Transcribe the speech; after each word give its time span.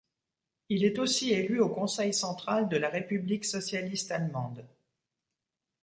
Il 0.69 0.83
est 0.83 0.97
aussi 0.97 1.31
élu 1.31 1.61
au 1.61 1.69
Conseil 1.69 2.11
central 2.11 2.67
de 2.69 2.75
la 2.75 2.89
République 2.89 3.45
socialiste 3.45 4.09
allemande. 4.09 4.67